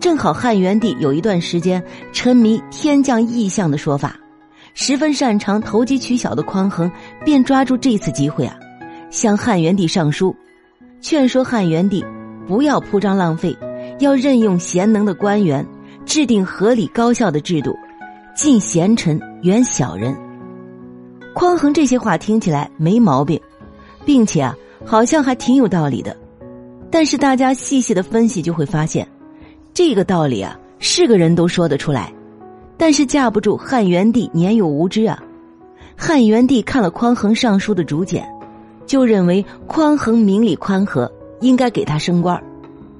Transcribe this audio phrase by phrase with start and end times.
[0.00, 1.82] 正好汉元帝有一段时间
[2.12, 4.16] 沉迷天降异象的说法，
[4.74, 6.90] 十分擅长投机取巧的匡衡
[7.24, 8.54] 便抓住这次机会啊，
[9.10, 10.34] 向汉元帝上书，
[11.00, 12.04] 劝说汉元帝
[12.46, 13.56] 不要铺张浪费，
[13.98, 15.66] 要任用贤能的官员，
[16.04, 17.74] 制定合理高效的制度，
[18.36, 20.14] 禁贤臣，远小人。
[21.34, 23.40] 匡衡这些话听起来没毛病，
[24.04, 24.54] 并且啊，
[24.84, 26.14] 好像还挺有道理的。
[26.90, 29.08] 但是大家细细的分析就会发现，
[29.74, 32.10] 这个道理啊，是个人都说得出来，
[32.78, 35.20] 但是架不住汉元帝年幼无知啊。
[35.96, 38.24] 汉元帝看了匡衡上书的竹简，
[38.86, 42.40] 就认为匡衡明理宽和，应该给他升官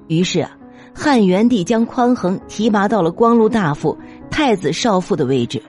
[0.09, 0.51] 于是啊，
[0.93, 3.97] 汉元帝将匡衡提拔到了光禄大夫、
[4.29, 5.63] 太子少傅的位置。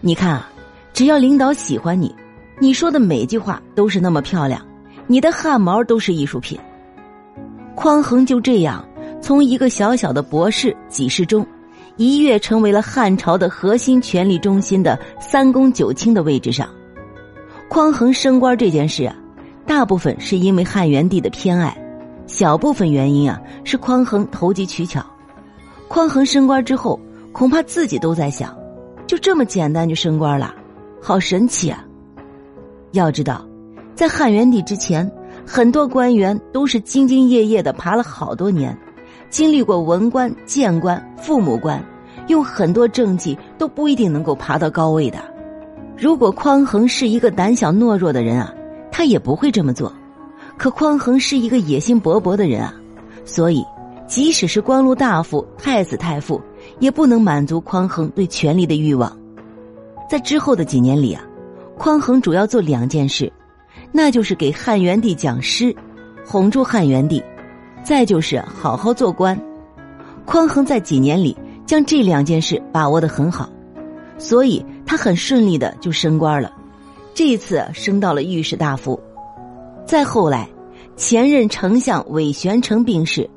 [0.00, 0.48] 你看啊。
[0.92, 2.12] 只要领导喜欢你，
[2.58, 4.60] 你说的每句话都是那么漂亮，
[5.06, 6.58] 你的汗毛都是艺术品。
[7.76, 8.84] 匡衡就这样
[9.20, 11.46] 从一个小小的博士几世中，
[11.96, 16.68] 一跃成为了汉朝的核心权力中心的三公九卿的位置上。
[17.68, 19.14] 匡衡升官这件事啊，
[19.66, 21.76] 大部分是因为汉元帝的偏爱，
[22.26, 25.04] 小部分原因啊是匡衡投机取巧。
[25.86, 26.98] 匡衡升官之后，
[27.32, 28.56] 恐怕自己都在想，
[29.06, 30.54] 就这么简单就升官了。
[31.00, 31.84] 好神奇啊！
[32.92, 33.46] 要知道，
[33.94, 35.10] 在汉元帝之前，
[35.46, 38.76] 很多官员都是兢兢业业的爬了好多年，
[39.30, 41.82] 经历过文官、谏官、父母官，
[42.26, 45.18] 用很多政绩都不一定能够爬到高位的。
[45.96, 48.52] 如果匡衡是一个胆小懦弱的人啊，
[48.90, 49.92] 他也不会这么做。
[50.58, 52.74] 可匡衡是一个野心勃勃的人啊，
[53.24, 53.64] 所以
[54.06, 56.40] 即使是光禄大夫、太子太傅，
[56.80, 59.16] 也不能满足匡衡对权力的欲望。
[60.08, 61.22] 在之后的几年里啊，
[61.78, 63.32] 匡衡主要做两件事，
[63.92, 65.74] 那就是给汉元帝讲诗，
[66.26, 67.22] 哄住汉元帝；
[67.82, 69.38] 再就是好好做官。
[70.24, 71.36] 匡衡在几年里
[71.66, 73.48] 将这两件事把握的很好，
[74.18, 76.52] 所以他很顺利的就升官了。
[77.14, 78.98] 这一次升到了御史大夫。
[79.84, 80.48] 再后来，
[80.96, 83.28] 前任丞相韦玄成病逝，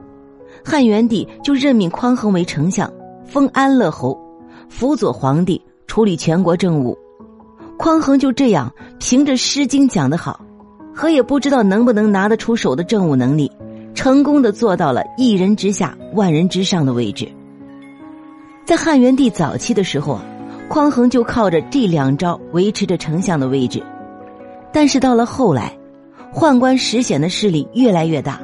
[0.64, 2.92] 汉元帝就任命匡衡为丞相，
[3.26, 4.18] 封安乐侯，
[4.70, 5.62] 辅佐皇帝。
[5.86, 6.98] 处理全国政务，
[7.78, 10.40] 匡衡就这样凭着《诗经》讲得好，
[10.92, 13.52] 和也不知道能不能拿得出手的政务能力，
[13.94, 17.28] 成功的做到了一人之下、万人之上的位置。
[18.66, 20.24] 在汉元帝早期的时候啊，
[20.70, 23.84] 匡衡就靠着这两招维持着丞相的位置。
[24.72, 25.78] 但是到了后来，
[26.34, 28.42] 宦官石显的势力越来越大，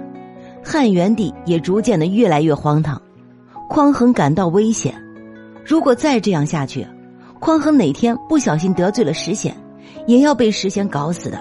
[0.63, 3.01] 汉元帝也逐渐的越来越荒唐，
[3.69, 4.93] 匡衡感到危险，
[5.65, 6.85] 如果再这样下去。
[7.39, 9.55] 匡衡哪天不小心得罪了石显，
[10.05, 11.39] 也要被石显搞死的。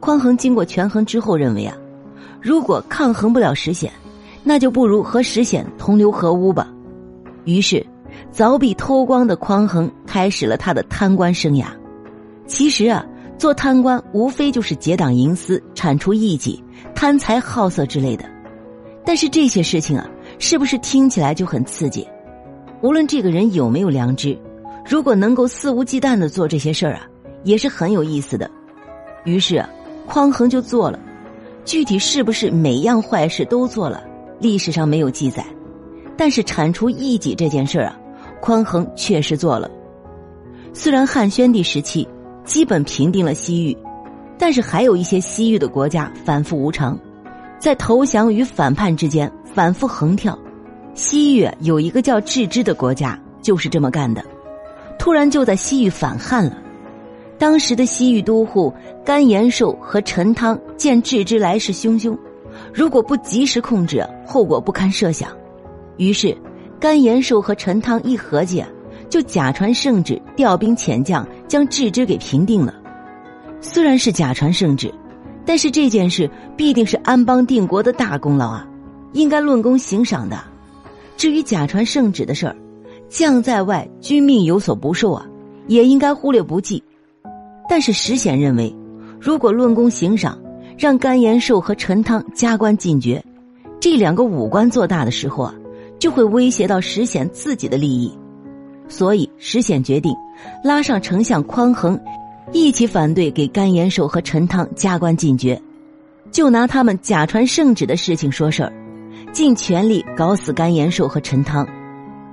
[0.00, 1.74] 匡衡经过权衡之后认为啊，
[2.40, 3.92] 如果抗衡不了石显，
[4.42, 6.68] 那就不如和石显同流合污吧。
[7.44, 7.84] 于是，
[8.32, 11.66] 凿壁偷光的匡衡开始了他的贪官生涯。
[12.46, 13.04] 其实啊，
[13.36, 16.62] 做贪官无非就是结党营私、铲除异己、
[16.94, 18.24] 贪财好色之类的。
[19.04, 22.06] 但是这些事情啊，是不是听起来就很刺激？
[22.82, 24.38] 无论这个人有没有良知。
[24.88, 27.06] 如果能够肆无忌惮的做这些事儿啊，
[27.44, 28.50] 也是很有意思的。
[29.24, 29.64] 于是，
[30.06, 30.98] 匡衡就做了。
[31.68, 34.02] 具体是不是每样坏事都做了，
[34.40, 35.44] 历史上没有记载。
[36.16, 37.94] 但是铲除异己这件事啊，
[38.40, 39.70] 匡衡确实做了。
[40.72, 42.08] 虽然汉宣帝时期
[42.42, 43.76] 基本平定了西域，
[44.38, 46.98] 但是还有一些西域的国家反复无常，
[47.58, 50.36] 在投降与反叛之间反复横跳。
[50.94, 54.24] 西域有一个叫郅支的国家，就是这么干的。
[54.98, 56.56] 突然就在西域反汉了，
[57.38, 58.72] 当时的西域都护
[59.04, 62.16] 甘延寿和陈汤见郅支来势汹汹，
[62.74, 65.30] 如果不及时控制，后果不堪设想。
[65.96, 66.36] 于是，
[66.80, 68.64] 甘延寿和陈汤一合计，
[69.08, 72.74] 就假传圣旨，调兵遣将，将郅支给平定了。
[73.60, 74.92] 虽然是假传圣旨，
[75.44, 78.68] 但是这件事必定是安邦定国的大功劳啊，
[79.12, 80.38] 应该论功行赏的。
[81.16, 82.56] 至于假传圣旨的事儿。
[83.08, 85.26] 将在外，君命有所不受啊，
[85.66, 86.82] 也应该忽略不计。
[87.68, 88.74] 但是石显认为，
[89.20, 90.38] 如果论功行赏，
[90.76, 93.22] 让甘延寿和陈汤加官进爵，
[93.78, 95.54] 这两个武官做大的时候啊，
[95.98, 98.16] 就会威胁到石显自己的利益。
[98.88, 100.14] 所以石显决定
[100.64, 102.00] 拉上丞相匡衡，
[102.52, 105.60] 一起反对给甘延寿和陈汤加官进爵。
[106.30, 108.72] 就拿他们假传圣旨的事情说事儿，
[109.32, 111.68] 尽全力搞死甘延寿和陈汤。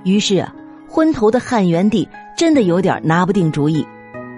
[0.04, 0.54] 于是啊。
[0.88, 2.08] 昏头的汉元帝
[2.38, 3.86] 真的有点拿不定主意，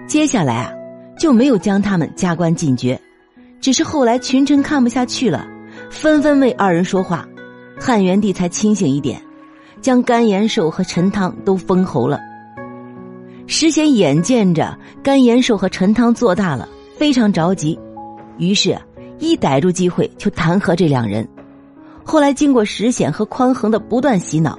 [0.08, 0.72] 接下来啊
[1.18, 2.98] 就没有将他们加官进爵，
[3.60, 5.46] 只是后来群臣看不下去了，
[5.90, 7.26] 纷纷为二人说话，
[7.78, 9.20] 汉元帝才清醒一点，
[9.80, 12.20] 将甘延寿和陈汤都封侯了。
[13.46, 17.78] 石显眼见着甘延寿和陈汤做大了，非常着急，
[18.36, 18.78] 于是
[19.18, 21.26] 一逮住机会就弹劾这两人。
[22.04, 24.58] 后来经过石显和匡衡的不断洗脑，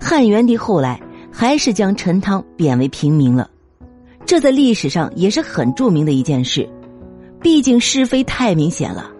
[0.00, 1.00] 汉元帝后来
[1.30, 3.48] 还是将陈汤贬为平民了。
[4.32, 6.66] 这在历史上也是很著名的一件事，
[7.38, 9.10] 毕竟是非太明显了。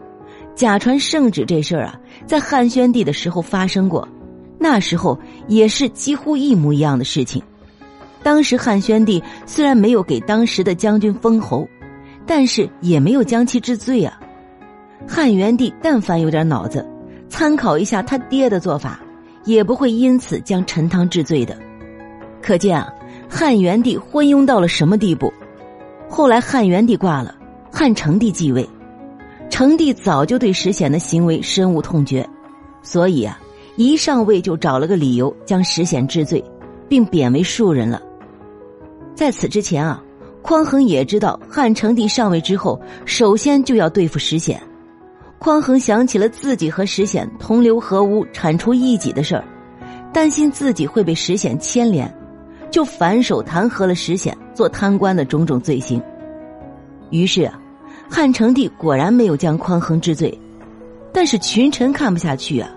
[0.55, 4.09] 假传圣旨这事儿啊，在汉宣帝的时候发生过，
[4.59, 7.43] 那时候也是几乎一模一样的事情。
[8.23, 11.69] 当时汉宣帝虽然没有给当时的将军封侯，
[12.25, 14.19] 但是也没有将其治罪啊。
[15.07, 16.89] 汉元帝但凡有点脑子，
[17.29, 18.99] 参考一下他爹的做法，
[19.45, 21.55] 也不会因此将陈汤治罪的。
[22.41, 22.91] 可见啊，
[23.35, 25.33] 汉元帝昏庸到了什么地步？
[26.07, 27.35] 后来汉元帝挂了，
[27.73, 28.69] 汉成帝继位。
[29.49, 32.29] 成帝早就对石显的行为深恶痛绝，
[32.83, 33.41] 所以啊，
[33.77, 36.45] 一上位就找了个理由将石显治罪，
[36.91, 38.03] 并贬为庶人了。
[39.15, 40.05] 在此之前啊，
[40.43, 44.63] 匡衡也知道汉成帝上位之后，首先就要对付石显。
[45.39, 49.45] 匡衡想起了自己和石显同流合污、铲除异己的事儿，
[50.13, 52.15] 担心自己会被石显牵连，
[52.73, 56.03] 就反手弹劾了石显做贪官的种种罪行。
[57.11, 57.57] 于是啊。
[58.11, 60.39] 汉成帝果然没有将匡衡治罪，
[61.15, 62.69] 但是群臣看不下去啊，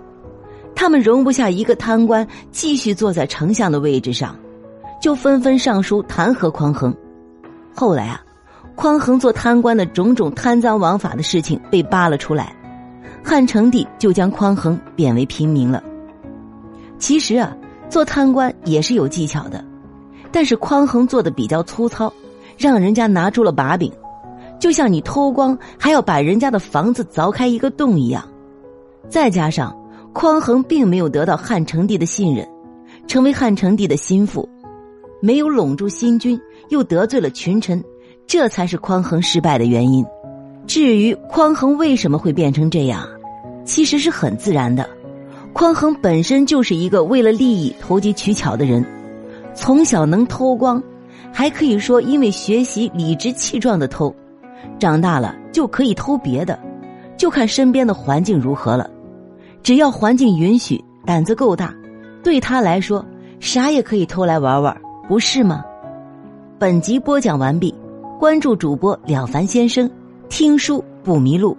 [0.73, 4.33] 他们容不下一个贪官继续坐在丞相的位置上，
[5.01, 6.95] 就纷纷上书弹劾匡衡。
[7.75, 8.23] 后来啊，
[8.75, 12.55] 匡衡做贪官的种种贪赃枉法的事情被扒了出来，
[13.21, 15.83] 汉成帝就将匡衡贬为平民了。
[16.97, 17.53] 其实啊，
[17.89, 19.61] 做贪官也是有技巧的，
[20.35, 22.11] 但是匡衡做的比较粗糙，
[22.57, 23.89] 让人家拿住了把柄。
[24.59, 28.27] 就像你偷光还要把人家的房子凿开一个洞一样，
[29.07, 29.73] 再加上
[30.11, 32.45] 匡衡并没有得到汉成帝的信任，
[33.07, 34.49] 成为汉成帝的心腹，
[35.21, 37.81] 没有笼住新君，又得罪了群臣，
[38.27, 40.05] 这才是匡衡失败的原因。
[40.67, 43.07] 至于匡衡为什么会变成这样，
[43.63, 44.85] 其实是很自然的。
[45.53, 48.85] 匡衡本身就是一个为了利益投机取巧的人，
[49.55, 50.81] 从小能偷光，
[51.31, 54.13] 还可以说因为学习理直气壮的偷。
[54.77, 56.59] 长大了就可以偷别的，
[57.17, 58.89] 就看身边的环境如何了。
[59.63, 61.73] 只要环境允许，胆子够大，
[62.21, 63.03] 对他来说，
[63.39, 64.75] 啥也可以偷来玩玩，
[65.07, 65.63] 不是吗？
[66.59, 67.73] 本集播讲完毕，
[68.19, 69.89] 关注主播了凡先生，
[70.29, 71.55] 听书不迷路。